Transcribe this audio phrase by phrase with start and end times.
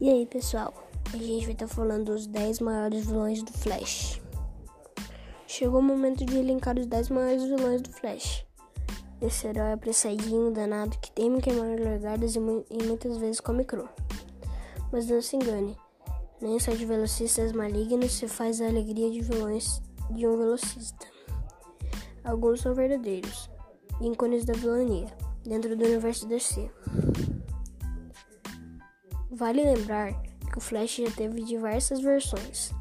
[0.00, 0.72] E aí, pessoal?
[1.12, 4.22] A gente vai estar falando dos 10 maiores vilões do Flash.
[5.44, 8.46] Chegou o momento de elencar os 10 maiores vilões do Flash.
[9.20, 13.64] Esse herói é apressadinho, danado, que teme queimar largadas e, mu e muitas vezes come
[13.64, 13.88] cru.
[14.92, 15.76] Mas não se engane,
[16.40, 21.08] nem só de velocistas malignos se faz a alegria de vilões de um velocista.
[22.22, 23.50] Alguns são verdadeiros,
[24.00, 25.08] ícones da vilania,
[25.42, 26.70] dentro do universo DC.
[29.38, 30.20] Vale lembrar
[30.50, 32.72] que o Flash já teve diversas versões,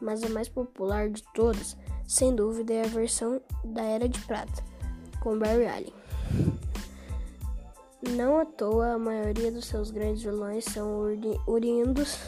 [0.00, 4.60] mas a mais popular de todas, sem dúvida, é a versão da Era de Prata,
[5.20, 5.94] com Barry Allen.
[8.10, 11.02] Não à toa, a maioria dos seus grandes vilões são
[11.46, 12.18] oriundos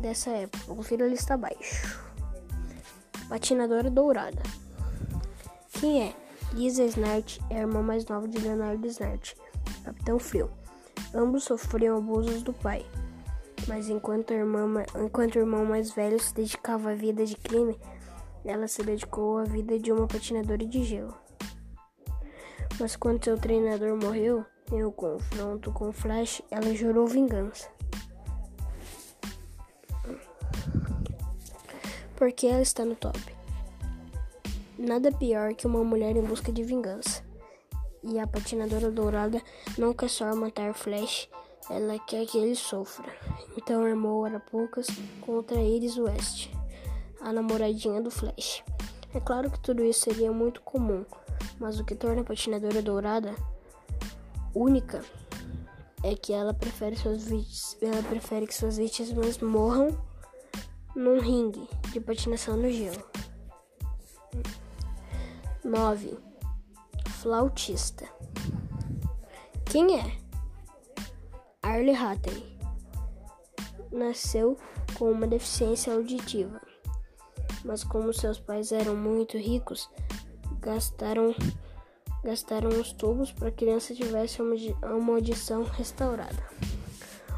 [0.00, 0.74] dessa época.
[0.74, 2.02] Confira a lista abaixo.
[3.28, 4.42] Patinadora Dourada.
[5.72, 6.16] Quem é?
[6.54, 9.34] Lisa Snart é a irmã mais nova de Leonardo Snart,
[9.84, 10.50] Capitão Frio.
[11.14, 12.86] Ambos sofriam abusos do pai.
[13.68, 17.78] Mas enquanto, irmã, enquanto o irmão mais velho se dedicava à vida de crime,
[18.44, 21.14] ela se dedicou à vida de uma patinadora de gelo.
[22.78, 27.68] Mas quando seu treinador morreu, em um confronto com Flash, ela jurou vingança.
[32.16, 33.18] Porque ela está no top.
[34.78, 37.22] Nada pior que uma mulher em busca de vingança.
[38.02, 39.42] E a patinadora dourada
[39.76, 41.28] não quer só matar Flash,
[41.70, 43.10] ela quer que ele sofra.
[43.56, 44.88] Então armou Arapucas
[45.20, 46.50] contra Iris West,
[47.20, 48.64] a namoradinha do Flash.
[49.14, 51.04] É claro que tudo isso seria muito comum,
[51.58, 53.34] mas o que torna a patinadora dourada
[54.54, 55.04] única
[56.02, 57.28] é que ela prefere, suas
[57.80, 59.96] ela prefere que suas vítimas morram
[60.94, 63.02] num ringue de patinação no gelo.
[65.62, 66.18] 9.
[67.20, 68.08] Flautista.
[69.66, 70.29] Quem é?
[71.70, 72.58] Arlie Hattey
[73.92, 74.56] nasceu
[74.98, 76.60] com uma deficiência auditiva,
[77.64, 79.88] mas como seus pais eram muito ricos,
[80.60, 81.32] gastaram
[82.24, 86.42] gastaram os tubos para a criança tivesse uma audição restaurada.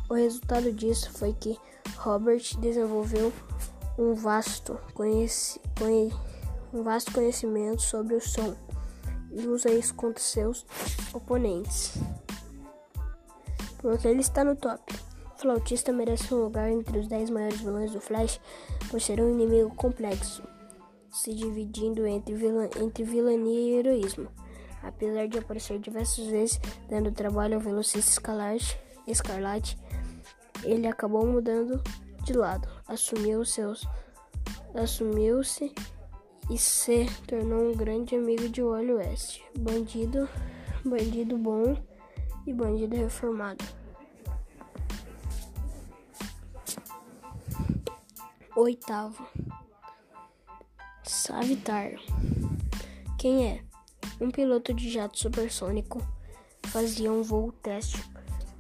[0.09, 1.59] O resultado disso foi que
[1.99, 3.31] Robert desenvolveu
[3.99, 6.11] um vasto, conheci, conhe,
[6.73, 8.57] um vasto conhecimento sobre o som
[9.31, 10.65] e usa isso contra seus
[11.13, 11.99] oponentes
[13.83, 14.81] porque ele está no top.
[15.37, 18.41] Flautista merece um lugar entre os 10 maiores vilões do Flash
[18.89, 20.43] por ser um inimigo complexo,
[21.11, 24.29] se dividindo entre, vilã, entre vilania e heroísmo.
[24.83, 28.23] Apesar de aparecer diversas vezes dando trabalho ao velocista
[29.07, 29.77] Escarlate
[30.65, 31.83] ele acabou mudando
[32.25, 33.87] de lado, assumiu seus
[34.75, 35.73] assumiu-se
[36.51, 40.29] e se tornou um grande amigo de Wally West, bandido,
[40.85, 41.77] bandido bom
[42.47, 43.65] e bandido reformado.
[48.57, 49.27] Oitavo.
[51.05, 51.93] Savitar.
[53.19, 53.65] Quem é?
[54.21, 56.01] Um piloto de jato supersônico
[56.69, 58.03] fazia um voo teste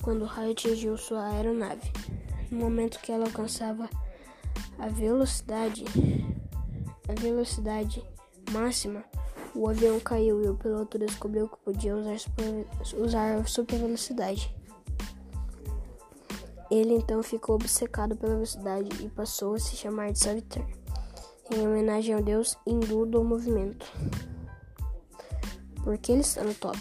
[0.02, 1.90] quando o raio atingiu sua aeronave.
[2.50, 3.88] No momento que ela alcançava
[4.78, 5.84] a velocidade,
[7.08, 8.02] a velocidade
[8.50, 9.04] máxima,
[9.54, 14.54] o avião caiu e o piloto descobriu que podia usar super, usar super velocidade.
[16.70, 20.66] Ele então ficou obcecado pela velocidade e passou a se chamar de Savitar,
[21.50, 23.84] em homenagem ao deus hindu do movimento.
[25.84, 26.78] Porque ele está no top.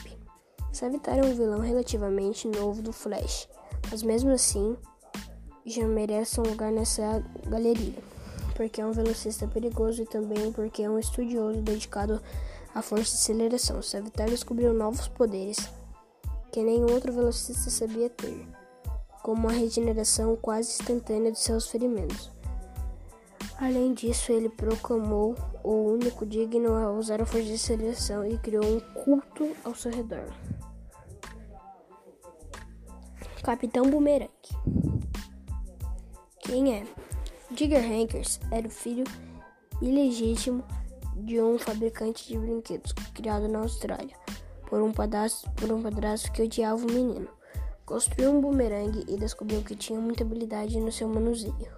[0.71, 3.49] Savitar é um vilão relativamente novo do Flash,
[3.89, 4.77] mas mesmo assim
[5.65, 8.01] já merece um lugar nessa galeria,
[8.55, 12.21] porque é um velocista perigoso e também porque é um estudioso dedicado
[12.73, 13.81] à força de aceleração.
[13.81, 15.57] Savitar descobriu novos poderes
[16.51, 18.47] que nenhum outro velocista sabia ter
[19.21, 22.31] como uma regeneração quase instantânea de seus ferimentos.
[23.57, 28.65] Além disso, ele proclamou o único digno a usar a força de seleção e criou
[28.65, 30.25] um culto ao seu redor.
[33.43, 34.31] Capitão Boomerang.
[36.39, 36.87] Quem é?
[37.51, 39.03] Digger Hankers era o filho
[39.81, 40.63] ilegítimo
[41.15, 44.15] de um fabricante de brinquedos criado na Austrália
[44.71, 47.27] por um padrasto, por um padrasto que odiava o menino.
[47.85, 51.75] Construiu um bumerangue e descobriu que tinha muita habilidade no seu manuseio.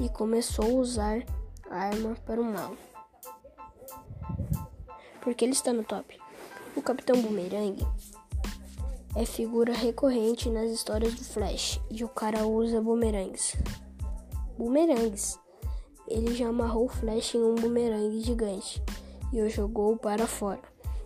[0.00, 1.22] E começou a usar
[1.70, 2.74] a arma para o mal.
[5.20, 6.18] Porque ele está no top.
[6.74, 7.86] O Capitão Boomerang
[9.14, 13.54] é figura recorrente nas histórias do Flash e o cara usa bumerangues.
[14.56, 15.38] Bumerangues.
[16.12, 18.82] Ele já amarrou o Flash em um bumerangue gigante
[19.32, 20.60] e o jogou para fora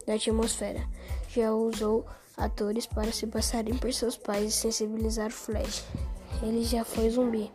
[0.04, 0.84] da atmosfera.
[1.28, 2.04] Já usou
[2.36, 5.84] atores para se passarem por seus pais e sensibilizar o Flash.
[6.42, 7.52] Ele já foi zumbi.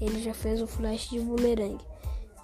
[0.00, 1.76] Ele já fez o flash de boomerang.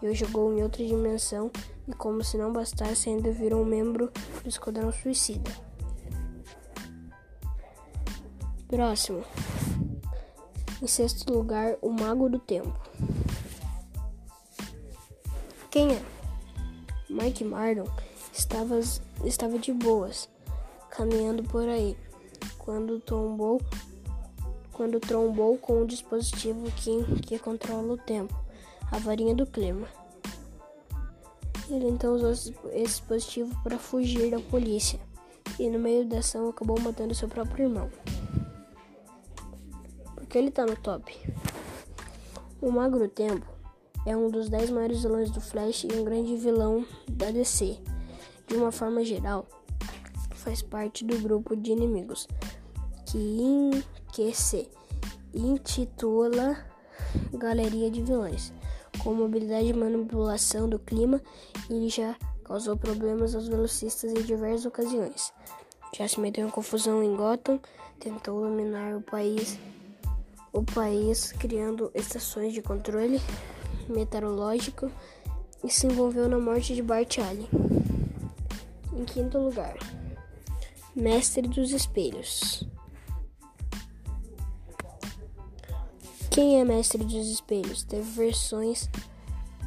[0.02, 1.50] E o jogou em outra dimensão.
[1.88, 4.12] E como se não bastasse, ainda virou um membro
[4.42, 5.50] do Esquadrão Suicida.
[8.68, 9.24] Próximo.
[10.82, 12.78] Em sexto lugar, o Mago do Tempo.
[15.74, 16.00] Quem é?
[17.10, 17.88] Mike Mardon
[18.32, 18.78] estava,
[19.24, 20.28] estava de boas,
[20.88, 21.96] caminhando por aí,
[22.58, 23.60] quando tombou,
[24.72, 28.32] quando trombou com o dispositivo que, que controla o tempo,
[28.92, 29.88] a varinha do clima.
[31.68, 35.00] Ele então usou esse dispositivo para fugir da polícia
[35.58, 37.90] e no meio da ação acabou matando seu próprio irmão.
[40.14, 41.18] Porque ele tá no top.
[42.62, 43.53] O Magro Tempo
[44.06, 47.78] é um dos 10 maiores vilões do Flash e um grande vilão da DC.
[48.46, 49.46] De uma forma geral,
[50.34, 52.28] faz parte do grupo de inimigos
[53.06, 54.68] que, in, que se
[55.32, 56.56] intitula
[57.32, 58.52] Galeria de Vilões.
[59.02, 61.20] Com mobilidade e manipulação do clima,
[61.68, 62.14] ele já
[62.44, 65.32] causou problemas aos velocistas em diversas ocasiões.
[65.96, 67.60] Já se meteu em confusão em Gotham,
[67.98, 69.58] tentou dominar o país,
[70.52, 73.20] o país criando estações de controle
[73.88, 74.90] meteorológico
[75.62, 77.48] e se envolveu na morte de Bart Allen.
[78.92, 79.76] Em quinto lugar,
[80.94, 82.66] Mestre dos Espelhos.
[86.30, 87.82] Quem é Mestre dos Espelhos?
[87.84, 88.88] Teve versões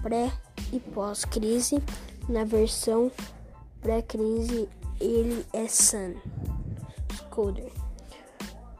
[0.02, 0.32] pré
[0.72, 1.82] e pós-crise.
[2.30, 3.10] Na versão
[3.82, 4.68] pré-crise,
[5.00, 6.16] ele é Sun
[7.16, 7.72] Scoder,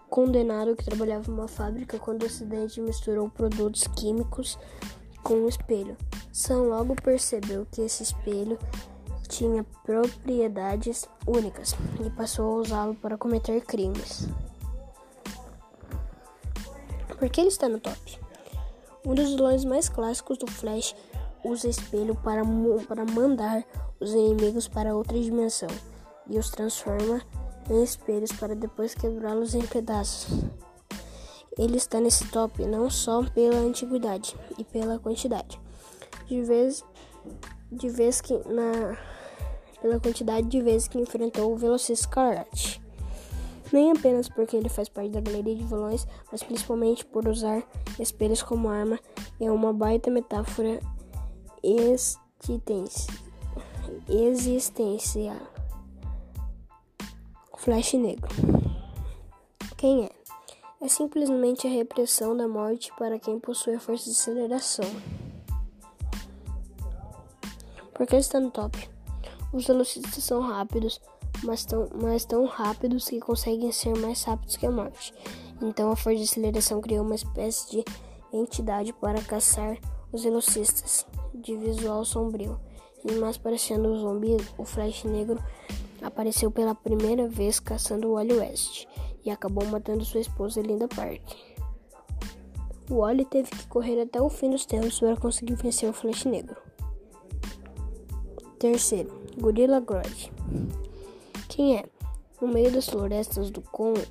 [0.10, 4.58] condenado que trabalhava em uma fábrica quando o acidente misturou produtos químicos
[5.28, 5.98] com o espelho.
[6.32, 8.58] Sam logo percebeu que esse espelho
[9.28, 14.30] tinha propriedades únicas e passou a usá-lo para cometer crimes.
[17.20, 18.20] Por que ele está no top?
[19.06, 20.96] Um dos vilões mais clássicos do Flash
[21.44, 22.42] usa espelho para,
[22.88, 23.66] para mandar
[24.00, 25.70] os inimigos para outra dimensão
[26.30, 27.22] e os transforma
[27.70, 30.46] em espelhos para depois quebrá-los em pedaços.
[31.58, 35.60] Ele está nesse top não só pela antiguidade e pela quantidade
[36.28, 36.84] de vezes
[37.72, 38.98] de vez que na
[39.82, 42.82] pela quantidade de vezes que enfrentou o Velocista Scarlet.
[43.72, 47.64] Nem apenas porque ele faz parte da galeria de vilões, mas principalmente por usar
[48.00, 49.00] espelhos como arma,
[49.40, 50.80] é uma baita metáfora
[51.64, 53.14] existência.
[57.58, 58.30] Flash Negro.
[59.76, 60.17] Quem é?
[60.80, 64.86] É simplesmente a repressão da morte para quem possui a força de aceleração.
[67.94, 68.90] Porque está no top.
[69.52, 71.02] Os velocistas são rápidos,
[71.44, 75.14] mas tão, mas tão rápidos que conseguem ser mais rápidos que a morte.
[75.62, 77.86] Então a força de aceleração criou uma espécie de
[78.32, 79.80] entidade para caçar
[80.12, 82.60] os velocistas, de visual sombrio.
[83.04, 85.42] E mais parecendo um zumbi, o Flash Negro
[86.02, 88.88] apareceu pela primeira vez caçando o Wally West
[89.28, 91.22] e acabou matando sua esposa Linda Park.
[92.90, 96.24] O Wally teve que correr até o fim dos tempos para conseguir vencer o Flash
[96.24, 96.56] Negro.
[98.58, 100.32] Terceiro, Gorilla Grodd.
[101.50, 101.86] Quem é?
[102.40, 104.02] No meio das florestas do Congo,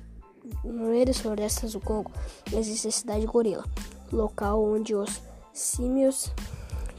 [0.63, 2.11] no meio das florestas do Congo
[2.53, 3.65] existe a cidade Gorila,
[4.11, 5.19] local onde os
[5.51, 6.31] símios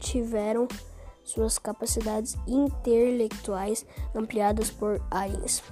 [0.01, 0.67] tiveram
[1.23, 5.63] suas capacidades intelectuais ampliadas por aliens.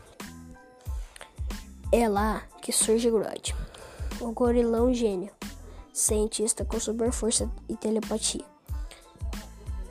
[1.89, 3.55] É lá que surge Grodd,
[4.19, 5.31] o gorilão gênio,
[5.93, 8.43] cientista com super força e telepatia,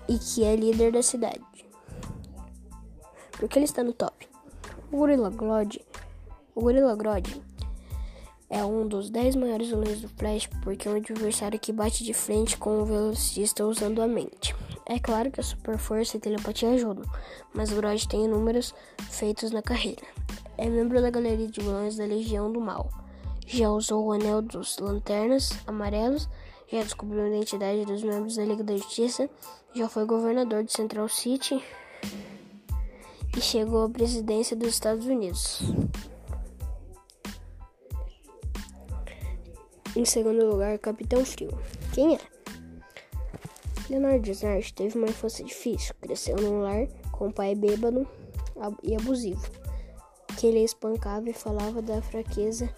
[0.07, 1.41] e que é líder da cidade.
[3.33, 4.29] Porque ele está no top.
[4.93, 5.81] O Gorila Grodd,
[6.55, 7.43] o Gorila Grodd
[8.51, 12.13] é um dos 10 maiores vilões do Flash porque é um adversário que bate de
[12.13, 14.55] frente com o velocista usando a mente.
[14.85, 17.11] É claro que a super força e telepatia ajudam,
[17.55, 18.75] mas Grodd tem inúmeros
[19.09, 20.26] feitos na carreira.
[20.59, 22.91] É membro da galeria de vilões da Legião do Mal.
[23.47, 26.29] Já usou o anel dos Lanternas Amarelos,
[26.67, 29.29] já descobriu a identidade dos membros da Liga da Justiça,
[29.75, 31.63] já foi governador de Central City
[33.37, 35.61] e chegou à presidência dos Estados Unidos.
[39.95, 41.51] Em segundo lugar, Capitão Frio.
[41.93, 42.21] Quem é?
[43.91, 48.07] Leonardo Snart teve uma infância difícil, cresceu num lar com um pai bêbado
[48.83, 49.66] e abusivo
[50.37, 52.69] que ele espancava e falava da fraqueza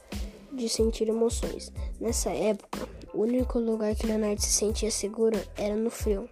[0.52, 1.72] de sentir emoções.
[2.00, 6.28] Nessa época, o único lugar que Leonardo se sentia seguro era no frio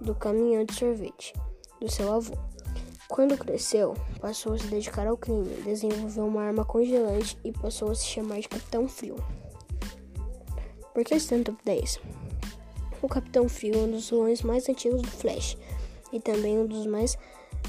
[0.00, 1.32] do caminhão de sorvete
[1.80, 2.34] do seu avô.
[3.08, 7.94] Quando cresceu, passou a se dedicar ao crime, desenvolveu uma arma congelante e passou a
[7.94, 9.16] se chamar de Capitão Frio.
[10.94, 12.00] Por que top 10?
[13.02, 15.58] O Capitão Frio é um dos vilões mais antigos do Flash
[16.12, 17.18] e também um dos mais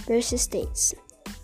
[0.06, 0.96] persistentes.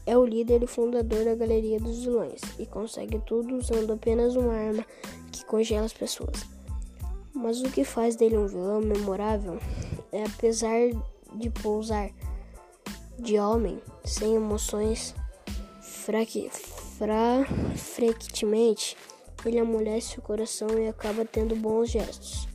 [0.09, 4.55] É o líder e fundador da Galeria dos Vilões e consegue tudo usando apenas uma
[4.55, 4.83] arma
[5.31, 6.47] que congela as pessoas.
[7.31, 9.59] Mas o que faz dele um vilão memorável
[10.11, 10.79] é, apesar
[11.35, 12.09] de pousar
[13.19, 15.13] de homem, sem emoções,
[17.75, 18.97] frequentemente
[19.45, 22.47] ele amolece o coração e acaba tendo bons gestos,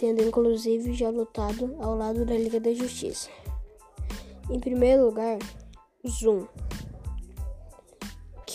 [0.00, 3.30] tendo inclusive já lutado ao lado da Liga da Justiça.
[4.50, 5.38] Em primeiro lugar,
[6.04, 6.44] Zoom.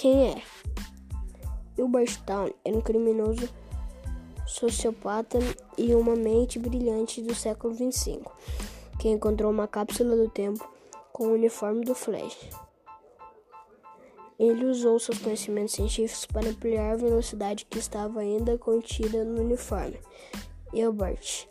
[0.03, 0.41] Quem é?
[1.79, 3.47] Wilbur Town era um criminoso
[4.45, 5.39] sociopata
[5.77, 8.29] e uma mente brilhante do século 25,
[8.99, 10.69] que encontrou uma cápsula do tempo
[11.13, 12.49] com o uniforme do Flash.
[14.37, 20.01] Ele usou seus conhecimentos científicos para ampliar a velocidade que estava ainda contida no uniforme.
[20.73, 21.47] Hilbert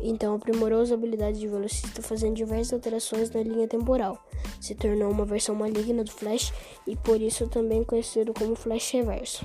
[0.00, 4.18] então aprimorou as habilidades de velocista fazendo diversas alterações na linha temporal.
[4.62, 6.54] Se tornou uma versão maligna do Flash
[6.86, 9.44] e por isso também conhecido como Flash Reverso.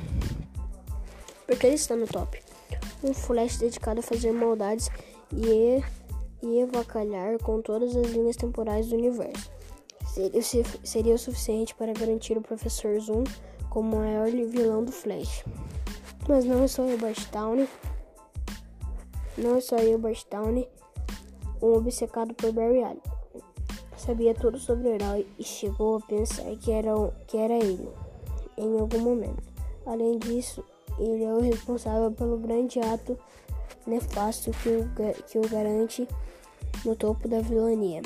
[1.47, 2.39] Porque ele está no top.
[3.03, 4.91] Um Flash dedicado a fazer maldades
[5.33, 5.81] e,
[6.45, 9.50] e evacalhar com todas as linhas temporais do universo.
[10.05, 10.41] Seria,
[10.83, 13.24] seria o suficiente para garantir o Professor Zoom
[13.71, 15.43] como o maior vilão do Flash.
[16.29, 16.97] Mas não é só o
[17.31, 17.67] Town
[19.36, 20.69] não só Gilbert Towney,
[21.59, 23.16] um obcecado por Barry Allen.
[23.98, 26.92] Sabia tudo sobre o herói e chegou a pensar que era,
[27.25, 27.89] que era ele,
[28.56, 29.44] em algum momento.
[29.88, 30.63] Além disso,
[31.00, 33.18] ele é o responsável pelo grande ato
[33.88, 34.89] nefasto que o,
[35.27, 36.08] que o garante
[36.86, 38.04] no topo da vilania.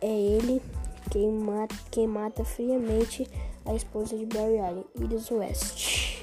[0.00, 0.62] É ele
[1.10, 3.28] quem mata, quem mata friamente
[3.64, 6.22] a esposa de Barry Allen, Iris West.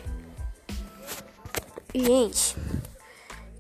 [1.94, 2.56] Gente,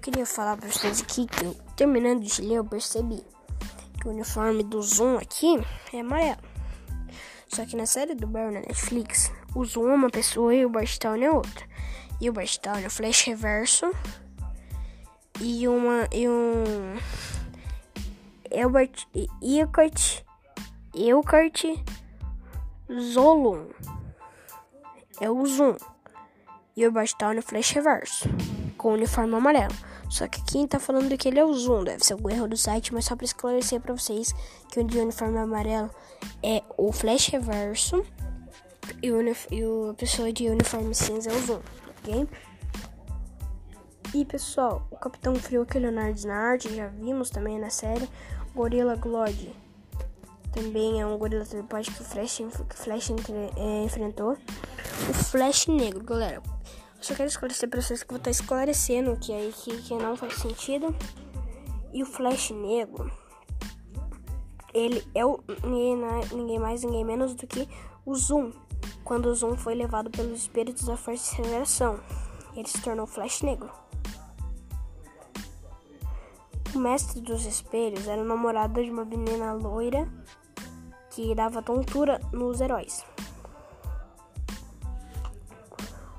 [0.02, 3.22] queria falar para vocês aqui que eu, terminando de ler, eu percebi
[4.08, 5.60] o uniforme do Zoom aqui
[5.94, 6.41] é amarelo.
[7.48, 10.70] Só que na série do Barry na Netflix, o Zoom é uma pessoa e o
[10.70, 11.65] Barstown é outra.
[12.22, 13.91] E o Barstown é o Flash Reverso
[15.41, 16.98] e uma e um
[18.51, 19.08] Elbert
[19.41, 20.24] Iacart
[20.94, 21.63] Eucart
[22.91, 23.68] Zolum
[25.22, 25.77] é o Zoom
[26.75, 28.29] e o Barstown é o Flash Reverso
[28.77, 29.75] com o uniforme amarelo.
[30.10, 32.58] Só que quem tá falando que ele é o Zoom, deve ser o erro do
[32.58, 34.34] site, mas só para esclarecer para vocês
[34.70, 35.89] que o de uniforme amarelo
[36.42, 38.04] é o Flash Reverso
[39.04, 41.62] e o, e o pessoa de uniforme cinza é o Zoom,
[42.00, 42.28] ok?
[44.16, 48.10] E pessoal, o Capitão Frio que é Leonardo Snart, já vimos também na série.
[48.56, 49.54] Gorilla Glode
[50.51, 54.32] também é um gorila telepático que o Flash, que Flash entre, é, enfrentou.
[55.10, 56.42] O Flash Negro, galera.
[57.01, 60.36] Só quero esclarecer para vocês que vou estar esclarecendo que aí que, que não faz
[60.36, 60.94] sentido.
[61.94, 63.12] E o Flash Negro,
[64.74, 67.68] ele é o, ninguém mais, ninguém menos do que
[68.06, 68.51] o Zoom.
[69.03, 72.00] Quando o Zoom foi levado pelos espíritos da Força de Regeneração,
[72.56, 73.72] ele se tornou Flash Negro.
[76.75, 80.08] O mestre dos espelhos era namorado de uma menina loira
[81.10, 83.03] que dava tontura nos heróis.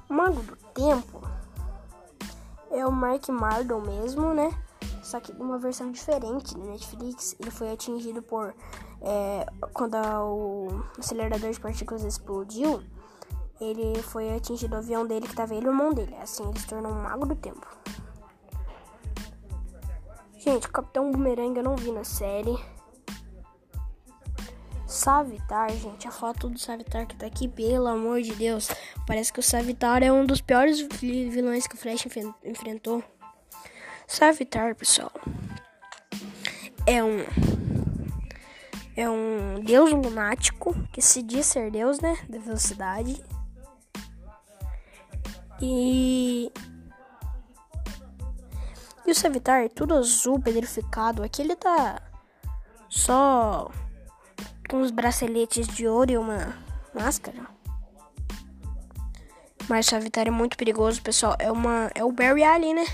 [0.08, 1.20] O Mago do Tempo
[2.70, 4.50] é o Mark Mardon mesmo, né?
[5.02, 7.34] Só que uma versão diferente da Netflix.
[7.40, 8.54] Ele foi atingido por.
[9.02, 12.82] É, quando o acelerador de partículas explodiu,
[13.60, 16.14] ele foi atingido o avião dele que tava ele e o irmão dele.
[16.16, 17.66] Assim ele se tornou um Mago do Tempo.
[20.36, 22.58] Gente, o Capitão Boomerang eu não vi na série.
[24.90, 28.68] Savitar, gente, a foto do Savitar que tá aqui, pelo amor de Deus.
[29.06, 32.08] Parece que o Savitar é um dos piores vilões que o Flash
[32.44, 33.00] enfrentou.
[34.08, 35.12] Savitar, pessoal,
[36.84, 37.18] é um
[38.96, 43.22] é um deus lunático que se diz ser deus, né, da velocidade.
[45.62, 46.50] E
[49.06, 52.02] e o Savitar, tudo azul, pedrificado, aqui ele tá
[52.88, 53.70] só
[54.76, 56.56] uns braceletes de ouro e uma
[56.94, 57.46] máscara.
[59.68, 61.36] Mas essa vitória é muito perigoso, pessoal.
[61.38, 62.86] É uma é o Barry Allen, né?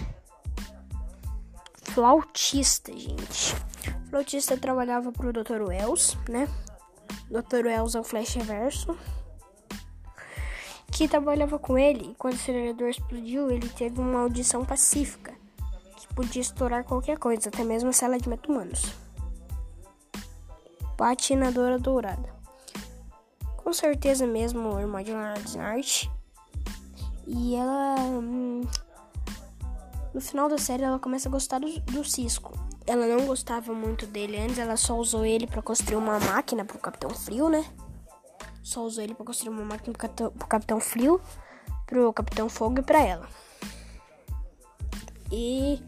[1.83, 3.55] Flautista, gente.
[4.11, 5.63] Flautista trabalhava pro Dr.
[5.63, 6.49] Wells, né?
[7.31, 7.67] Dr.
[7.67, 8.97] Wells é o Flash Reverso.
[10.93, 15.35] Que trabalhava com ele e quando o acelerador explodiu, ele teve uma audição pacífica.
[15.97, 19.06] Que podia estourar qualquer coisa, até mesmo a cela de meta-humanos
[20.97, 22.35] patinadora dourada.
[23.57, 25.11] Com certeza mesmo, irmã de
[25.45, 26.09] Snart.
[27.27, 28.63] E ela hum,
[30.15, 32.53] No final da série, ela começa a gostar do, do Cisco.
[32.87, 36.79] Ela não gostava muito dele antes, ela só usou ele para construir uma máquina pro
[36.79, 37.65] Capitão Frio, né?
[38.63, 41.21] Só usou ele para construir uma máquina pro Capitão, pro Capitão Frio,
[41.85, 43.29] pro Capitão Fogo e pra ela.
[45.31, 45.83] E.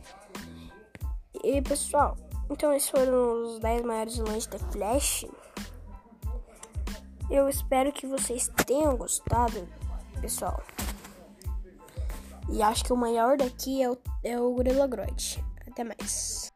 [1.44, 2.16] E pessoal,
[2.50, 5.26] então esses foram os 10 maiores vilões de Flash.
[7.30, 9.68] Eu espero que vocês tenham gostado,
[10.20, 10.62] pessoal.
[12.50, 15.44] E acho que o maior daqui é o, é o Gorilla Grodd.
[15.66, 16.50] Até mais.